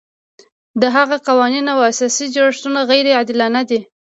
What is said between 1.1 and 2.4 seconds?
قوانین او اساسي